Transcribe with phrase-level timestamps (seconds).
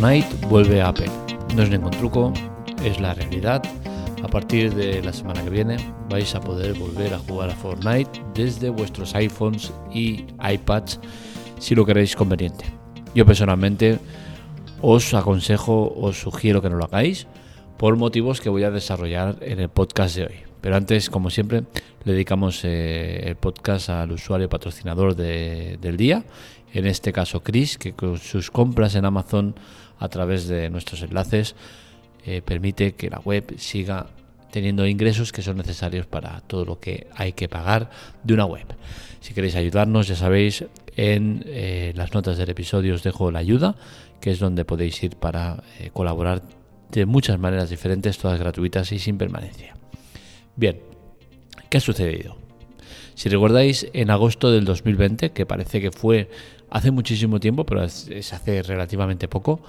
[0.00, 1.10] Fortnite vuelve a Apple.
[1.54, 2.32] No es ningún truco,
[2.82, 3.62] es la realidad.
[4.24, 5.76] A partir de la semana que viene
[6.08, 11.00] vais a poder volver a jugar a Fortnite desde vuestros iPhones y iPads
[11.58, 12.64] si lo queréis conveniente.
[13.14, 13.98] Yo personalmente
[14.80, 17.26] os aconsejo, os sugiero que no lo hagáis
[17.80, 20.34] por motivos que voy a desarrollar en el podcast de hoy.
[20.60, 21.62] Pero antes, como siempre,
[22.04, 26.26] le dedicamos eh, el podcast al usuario patrocinador del día,
[26.74, 29.54] en este caso Chris, que con sus compras en Amazon
[29.98, 31.56] a través de nuestros enlaces
[32.26, 34.08] eh, permite que la web siga
[34.50, 37.88] teniendo ingresos que son necesarios para todo lo que hay que pagar
[38.22, 38.66] de una web.
[39.20, 40.66] Si queréis ayudarnos, ya sabéis,
[40.96, 43.74] en eh, las notas del episodio os dejo la ayuda,
[44.20, 45.62] que es donde podéis ir para
[45.94, 46.42] colaborar
[46.92, 49.74] de muchas maneras diferentes, todas gratuitas y sin permanencia.
[50.56, 50.80] Bien,
[51.68, 52.36] ¿qué ha sucedido?
[53.14, 56.30] Si recordáis, en agosto del 2020, que parece que fue
[56.70, 59.60] hace muchísimo tiempo, pero es, hace relativamente poco,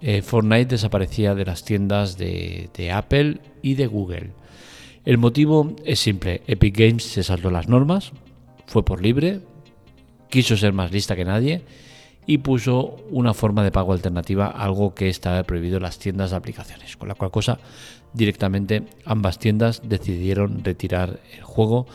[0.00, 4.30] eh, Fortnite desaparecía de las tiendas de, de Apple y de Google.
[5.04, 8.12] El motivo es simple, Epic Games se saltó las normas,
[8.66, 9.40] fue por libre,
[10.28, 11.62] quiso ser más lista que nadie
[12.30, 16.36] y puso una forma de pago alternativa, algo que estaba prohibido en las tiendas de
[16.36, 17.58] aplicaciones, con la cual cosa
[18.12, 21.88] directamente ambas tiendas decidieron retirar el juego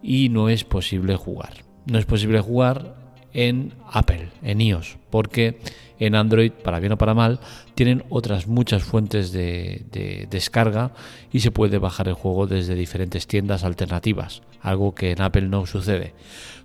[0.00, 1.64] y no es posible jugar.
[1.86, 2.94] No es posible jugar
[3.32, 5.58] en Apple, en iOS, porque
[5.98, 7.40] en Android, para bien o para mal,
[7.74, 10.92] tienen otras muchas fuentes de, descarga
[11.32, 15.66] y se puede bajar el juego desde diferentes tiendas alternativas, algo que en Apple no
[15.66, 16.14] sucede.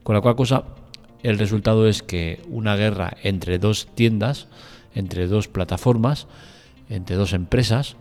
[0.04, 0.64] Con la cual cosa,
[1.24, 4.48] el resultado es que una guerra entre dos tiendas,
[4.96, 6.28] entre dos plataformas,
[6.90, 7.96] entre dos empresas,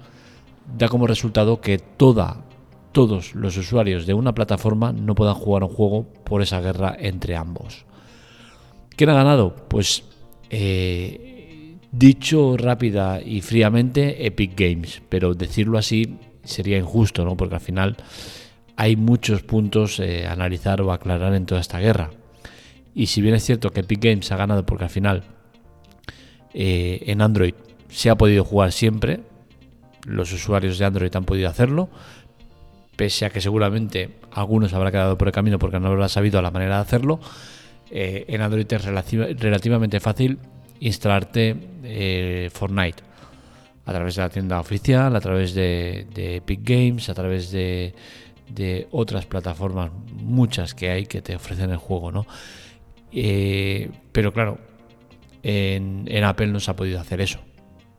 [0.77, 2.45] da como resultado que toda,
[2.93, 7.37] todos los usuarios de una plataforma no puedan jugar un juego por esa guerra entre
[7.37, 7.85] ambos.
[8.97, 9.55] ¿Quién ha ganado?
[9.69, 10.05] Pues
[10.51, 17.37] eh, dicho rápida y fríamente Epic Games, pero decirlo así sería injusto, ¿no?
[17.37, 17.97] Porque al final
[18.77, 22.11] hay muchos puntos eh, a analizar o aclarar en toda esta guerra.
[22.99, 25.23] Y si bien es cierto que Epic Games ha ganado porque al final
[26.53, 27.55] eh, en Android
[27.89, 29.21] se ha podido jugar siempre,
[30.05, 31.89] los usuarios de Android han podido hacerlo,
[32.97, 36.51] pese a que seguramente algunos habrá quedado por el camino porque no habrá sabido la
[36.51, 37.21] manera de hacerlo.
[37.89, 40.41] Eh, en Android es relativamente fácil
[40.81, 41.55] instalarte
[41.85, 43.05] eh, Fortnite
[43.87, 47.95] a través de la tienda oficial, a través de, Epic Games, a través de,
[48.91, 52.27] otras plataformas, muchas que hay que te ofrecen el juego, ¿no?
[53.13, 54.59] Eh, pero claro,
[55.43, 57.39] en, Apple no se ha podido hacer eso.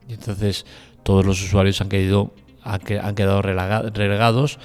[0.08, 0.66] Y entonces
[1.04, 2.34] todos los usuarios han, quedado,
[2.64, 4.60] han quedado relegados,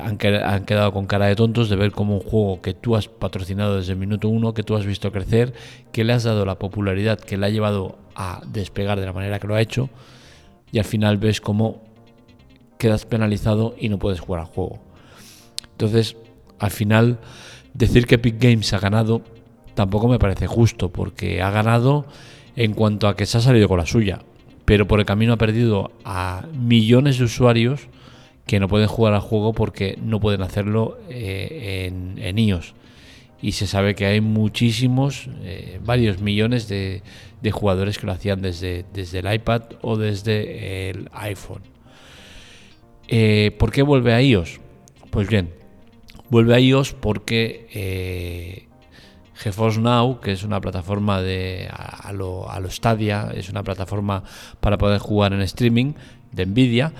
[0.00, 3.08] han, han quedado con cara de tontos de ver cómo un juego que tú has
[3.08, 5.54] patrocinado desde el minuto uno, que tú has visto crecer,
[5.92, 9.38] que le has dado la popularidad que le ha llevado a despegar de la manera
[9.38, 9.88] que lo ha hecho,
[10.72, 11.82] y al final ves cómo
[12.78, 14.80] quedas penalizado y no puedes jugar al juego.
[15.72, 16.16] Entonces,
[16.58, 17.18] al final,
[17.74, 19.22] decir que Epic Games ha ganado
[19.78, 22.04] tampoco me parece justo, porque ha ganado
[22.56, 24.20] en cuanto a que se ha salido con la suya
[24.68, 27.88] pero por el camino ha perdido a millones de usuarios
[28.44, 32.74] que no pueden jugar al juego porque no pueden hacerlo eh, en, iOS.
[33.40, 37.00] Y se sabe que hay muchísimos, eh, varios millones de,
[37.50, 41.62] jugadores que lo hacían desde, desde el iPad o desde el iPhone.
[43.08, 44.60] Eh, ¿Por qué vuelve a iOS?
[45.08, 45.48] Pues bien,
[46.28, 48.67] vuelve a iOS porque
[49.38, 54.24] GeForce Now, que es una plataforma de a, lo, a lo Stadia, es una plataforma
[54.60, 55.92] para poder jugar en streaming
[56.32, 56.92] de Nvidia,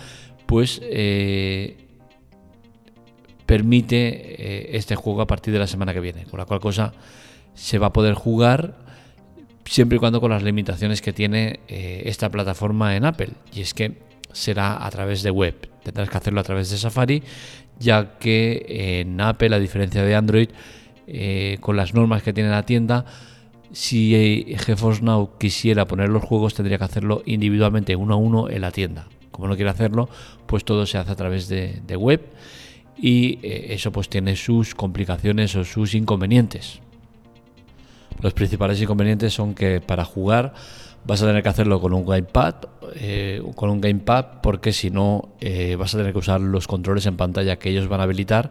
[0.47, 1.76] pues eh,
[3.44, 6.93] permite eh, este juego a partir de la semana que viene, con la cual cosa
[7.54, 8.76] se va a poder jugar
[9.65, 13.75] siempre y cuando con las limitaciones que tiene eh, esta plataforma en Apple, y es
[13.75, 13.99] que
[14.32, 17.22] será a través de web, tendrás que hacerlo a través de Safari,
[17.79, 20.49] ya que en Apple, a diferencia de Android,
[21.10, 23.06] eh, con las normas que tiene la tienda,
[23.72, 28.50] si eh, GeForce Now quisiera poner los juegos tendría que hacerlo individualmente uno a uno
[28.50, 29.06] en la tienda.
[29.31, 30.10] Como no quiere hacerlo,
[30.44, 32.26] pues todo se hace a través de, web
[32.99, 36.81] y eh, eso pues tiene sus complicaciones o sus inconvenientes.
[38.20, 40.52] Los principales inconvenientes son que para jugar
[41.06, 42.56] vas a tener que hacerlo con un gamepad,
[43.54, 45.31] con un gamepad porque si no
[45.78, 48.50] vas a tener que usar los controles en pantalla que ellos van a habilitar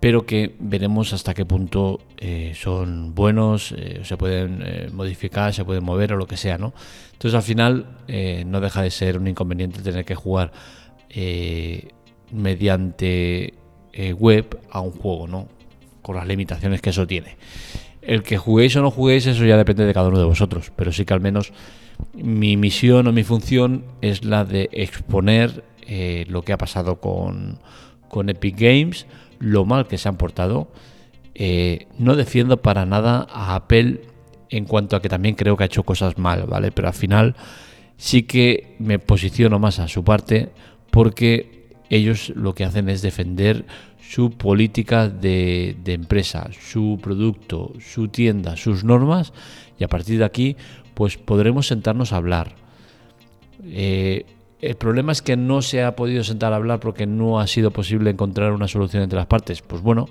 [0.00, 5.64] pero que veremos hasta qué punto eh, son buenos, eh, se pueden eh, modificar, se
[5.64, 6.72] pueden mover o lo que sea, ¿no?
[7.12, 7.86] Entonces al final
[8.46, 10.52] no deja de ser un inconveniente tener que jugar
[12.30, 13.54] mediante
[14.16, 15.48] web a un juego, ¿no?
[16.00, 17.36] Con las limitaciones que eso tiene.
[18.02, 20.92] El que juguéis o no juguéis, eso ya depende de cada uno de vosotros, pero
[20.92, 21.52] sí que al menos
[22.14, 25.64] mi misión o mi función es la de exponer
[26.28, 27.58] lo que ha pasado con,
[28.08, 30.68] con, Epic Games, lo mal que se han portado.
[31.34, 34.00] Eh, no defiendo para nada a Apple
[34.50, 36.72] en cuanto a que también creo que ha hecho cosas mal, ¿vale?
[36.72, 37.36] Pero al final
[37.96, 40.50] sí que me posiciono más a su parte
[40.90, 43.66] porque ellos lo que hacen es defender
[44.00, 49.32] su política de, empresa, su producto, su tienda, sus normas
[49.78, 50.56] y a partir de aquí
[50.94, 52.54] pues podremos sentarnos a hablar.
[53.64, 54.24] Eh,
[54.60, 57.70] el problema es que no se ha podido sentar a hablar porque no ha sido
[57.70, 59.62] posible encontrar una solución entre las partes.
[59.62, 60.08] Pues bueno,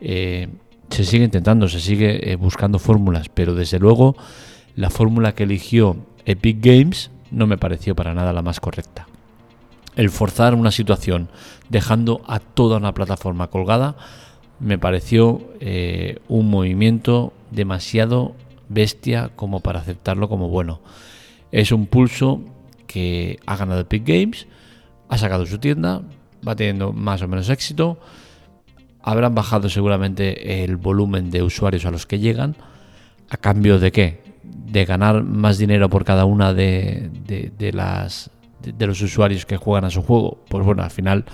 [0.00, 0.48] eh,
[0.90, 4.16] se sigue intentando, se sigue eh, buscando fórmulas, pero desde luego
[4.74, 9.06] la fórmula que eligió Epic Games no me pareció para nada la más correcta.
[9.96, 11.28] El forzar una situación
[11.68, 13.96] dejando a toda una plataforma colgada
[14.60, 18.34] me pareció eh, un movimiento demasiado
[18.68, 20.80] bestia como para aceptarlo como bueno.
[21.52, 22.40] Es un pulso
[22.94, 24.46] que ha ganado Epic Games,
[25.08, 26.02] ha sacado su tienda,
[26.46, 27.98] va teniendo más o menos éxito,
[29.02, 32.54] habrán bajado seguramente el volumen de usuarios a los que llegan,
[33.30, 34.22] a cambio de qué?
[34.44, 37.10] De ganar más dinero por cada una de,
[37.72, 38.30] las
[38.62, 40.38] de, los usuarios que juegan a su juego.
[40.48, 41.24] Pues bueno, al final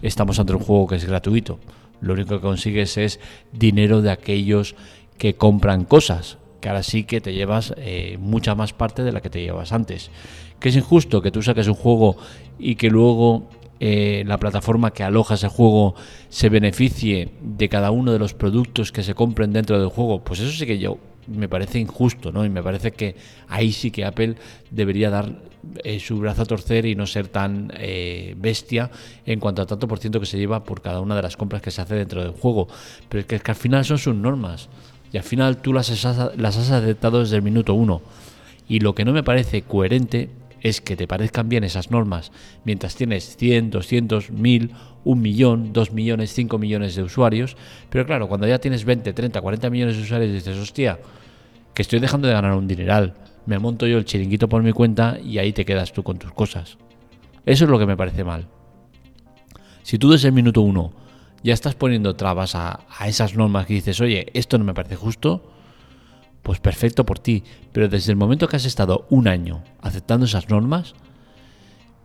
[0.00, 1.60] estamos ante un juego que es gratuito.
[2.00, 3.20] Lo único que consigues es
[3.52, 4.74] dinero de aquellos
[5.18, 9.20] que compran cosas, que ahora sí que te llevas eh, mucha más parte de la
[9.20, 10.10] que te llevas antes.
[10.60, 12.16] Que es injusto que tú saques un juego
[12.58, 13.48] y que luego
[13.82, 15.94] eh, la plataforma que aloja ese juego
[16.28, 20.40] se beneficie de cada uno de los productos que se compren dentro del juego, pues
[20.40, 22.44] eso sí que yo me parece injusto, ¿no?
[22.44, 23.16] Y me parece que
[23.48, 24.36] ahí sí que Apple
[24.70, 25.32] debería dar
[25.84, 28.90] eh, su brazo a torcer y no ser tan eh, bestia
[29.24, 31.62] en cuanto a tanto por ciento que se lleva por cada una de las compras
[31.62, 32.68] que se hace dentro del juego.
[33.08, 34.68] Pero es que, es que al final son sus normas
[35.10, 35.88] y al final tú las
[36.36, 38.02] las has aceptado desde el minuto uno.
[38.68, 40.28] Y lo que no me parece coherente
[40.60, 42.32] es que te parezcan bien esas normas
[42.64, 44.70] mientras tienes 100, 200, 1000,
[45.04, 47.56] 1 millón, 2 millones, 5 millones de usuarios.
[47.88, 50.98] Pero claro, cuando ya tienes 20, 30, 40 millones de usuarios dices, hostia,
[51.74, 53.14] que estoy dejando de ganar un dineral.
[53.46, 56.32] Me monto yo el chiringuito por mi cuenta y ahí te quedas tú con tus
[56.32, 56.76] cosas.
[57.46, 58.46] Eso es lo que me parece mal.
[59.82, 60.92] Si tú desde el minuto uno
[61.42, 64.94] ya estás poniendo trabas a, a esas normas que dices, oye, esto no me parece
[64.94, 65.42] justo,
[66.42, 70.48] pues perfecto por ti, pero desde el momento que has estado un año aceptando esas
[70.48, 70.94] normas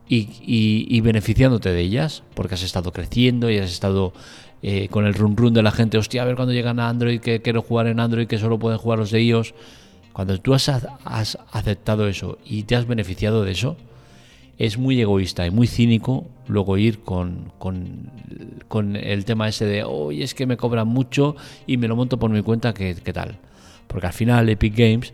[0.08, 4.14] y, beneficiándote de ellas, porque has estado creciendo y has estado
[4.62, 7.20] eh, con el run run de la gente, hostia, a ver cuando llegan a Android,
[7.20, 9.54] que quiero jugar en Android, que solo pueden jugar los de iOS.
[10.14, 10.70] Cuando tú has,
[11.04, 13.76] aceptado eso y te has beneficiado de eso,
[14.58, 17.52] es muy egoísta y muy cínico luego ir con,
[18.96, 21.36] el tema ese de, oye, es que me cobran mucho
[21.68, 23.40] y me lo monto por mi cuenta, ¿qué, qué tal?
[23.88, 25.14] Porque al final Epic Games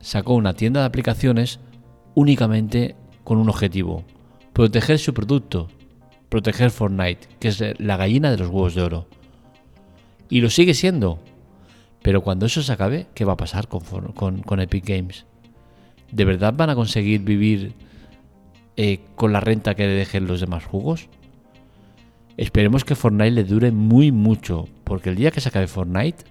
[0.00, 1.60] sacó una tienda de aplicaciones
[2.14, 4.04] únicamente con un objetivo,
[4.52, 5.68] proteger su producto,
[6.28, 9.06] proteger Fortnite, que es la gallina de los huevos de oro.
[10.28, 11.18] Y lo sigue siendo.
[12.02, 15.26] Pero cuando eso se acabe, ¿qué va a pasar con, Epic Games?
[16.12, 17.74] ¿De verdad van a conseguir vivir
[18.76, 21.08] eh, con la renta que le dejen los demás juegos?
[22.36, 26.24] Esperemos que Fortnite le dure muy mucho, porque el día que se acabe Fortnite,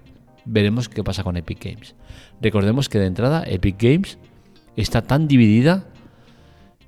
[0.48, 1.96] veremos qué pasa con Epic Games.
[2.42, 4.18] Recordemos que de entrada Epic Games
[4.76, 5.88] está tan dividida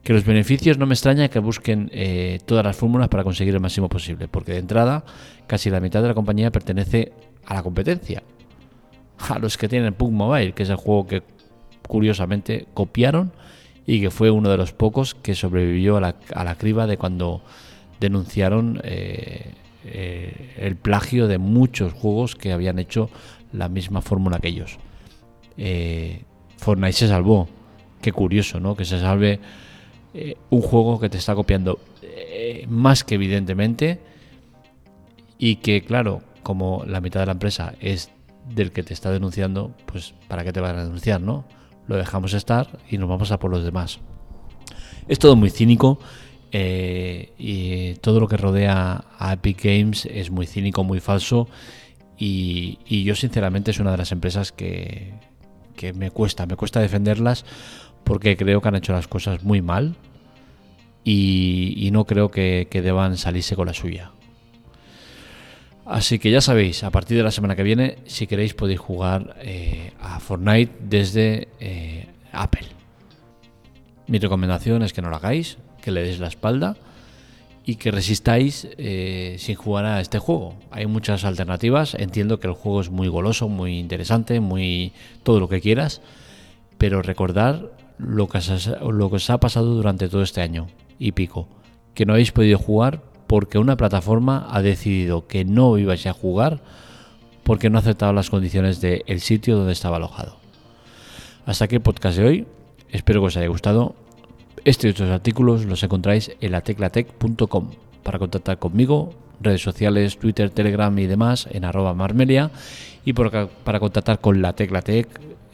[0.04, 3.60] que los beneficios no me extraña que busquen eh, todas las fórmulas para conseguir el
[3.60, 5.04] máximo posible, porque de entrada
[5.46, 7.12] casi la mitad de la compañía pertenece
[7.46, 8.24] a la competencia,
[9.18, 11.24] a los que tienen Pug Mobile, que es el juego que
[11.88, 13.34] curiosamente copiaron
[13.86, 17.42] y que fue uno de los pocos que sobrevivió a la, criba de cuando
[18.00, 23.10] denunciaron eh, eh, el plagio de muchos juegos que habían hecho
[23.52, 24.78] la misma fórmula que ellos.
[25.58, 26.24] Eh,
[26.58, 27.48] Fortnite se salvó.
[28.02, 28.76] Qué curioso, ¿no?
[28.76, 29.40] Que se salve
[30.14, 34.00] eh, un juego que te está copiando eh, más que evidentemente
[35.38, 38.12] y que, claro, como la mitad de la empresa es
[38.54, 41.46] del que te está denunciando, pues ¿para qué te van a denunciar, no?
[41.88, 44.00] Lo dejamos estar y nos vamos a por los demás.
[45.08, 46.00] Es todo muy cínico
[46.52, 51.48] y todo lo que rodea a Epic Games es muy cínico, muy falso
[52.20, 55.14] y, yo sinceramente es una de las empresas que,
[55.96, 57.46] me cuesta, me cuesta defenderlas
[58.04, 59.96] porque creo que han hecho las cosas muy mal
[61.06, 64.12] y, no creo que, deban salirse con la suya.
[65.86, 69.36] Así que ya sabéis, a partir de la semana que viene, si queréis podéis jugar
[69.42, 72.68] eh, a Fortnite desde eh, Apple.
[74.06, 76.76] Mi recomendación es que no lo hagáis, que le deis la espalda
[77.70, 80.56] y que resistáis eh, sin jugar a este juego.
[80.72, 85.48] Hay muchas alternativas, entiendo que el juego es muy goloso, muy interesante, muy todo lo
[85.50, 86.02] que quieras,
[86.80, 90.66] pero recordar lo que, os ha pasado durante todo este año
[90.98, 91.48] y pico,
[91.94, 96.62] que no habéis podido jugar porque una plataforma ha decidido que no ibais a jugar
[97.44, 100.38] porque no aceptaba las condiciones del sitio donde estaba alojado.
[101.46, 102.48] Hasta aquí el podcast de hoy,
[102.90, 103.94] espero que os haya gustado
[104.66, 107.72] este y otros artículos los encontráis en la teclatec.com
[108.04, 112.52] para contactar conmigo, redes sociales, Twitter, Telegram y demás en arroba marmelia
[113.06, 115.08] y para contactar con la Teclatec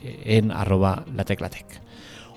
[0.04, 1.86] en arroba la Teclatec.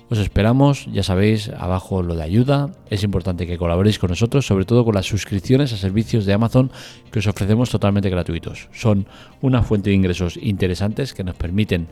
[0.09, 2.71] Os esperamos, ya sabéis, abajo lo de ayuda.
[2.89, 6.71] Es importante que colaboréis con nosotros, sobre todo con las suscripciones a servicios de Amazon
[7.11, 8.69] que os ofrecemos totalmente gratuitos.
[8.73, 9.05] Son
[9.41, 11.89] una fuente de ingresos interesantes que nos permiten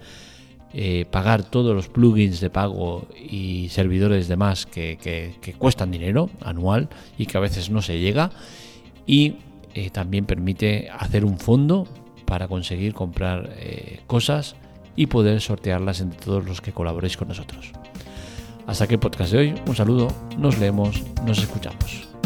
[0.74, 6.89] eh, pagar todos los plugins de pago y servidores demás que, que, cuestan dinero anual
[7.17, 8.31] y que a veces no se llega
[9.05, 9.36] y
[9.74, 11.88] eh, también permite hacer un fondo
[12.25, 14.55] para conseguir comprar eh, cosas
[14.97, 17.71] y poder sortearlas entre todos los que colaboréis con nosotros.
[18.65, 22.16] Hasta aquí el podcast de hoy, un saludo, nos leemos, nos escuchamos.